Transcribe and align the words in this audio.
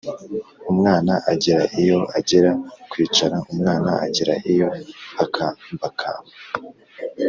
umwana 0.71 1.13
agera 1.31 1.63
iyo 1.81 1.99
agera 2.17 2.51
kwicara, 2.91 3.35
umwana 3.51 3.91
agera 4.05 4.33
iyo 4.51 4.67
akambakamba 5.23 6.31